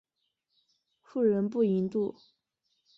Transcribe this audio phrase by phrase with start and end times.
[1.03, 2.15] 妇人不淫妒。